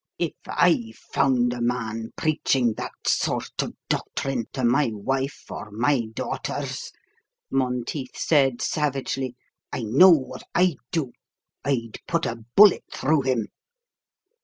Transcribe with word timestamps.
"If 0.17 0.33
I 0.47 0.93
found 1.11 1.53
a 1.53 1.61
man 1.61 2.09
preaching 2.17 2.73
that 2.73 2.93
sort 3.05 3.61
of 3.61 3.75
doctrine 3.87 4.45
to 4.53 4.65
my 4.65 4.89
wife 4.91 5.45
or 5.51 5.69
my 5.69 6.07
daughters," 6.15 6.91
Monteith 7.51 8.17
said 8.17 8.63
savagely, 8.63 9.35
"I 9.71 9.83
know 9.83 10.09
what 10.09 10.41
I'd 10.55 10.77
do 10.89 11.11
I'd 11.63 11.99
put 12.07 12.25
a 12.25 12.43
bullet 12.55 12.83
through 12.91 13.21
him." 13.21 13.49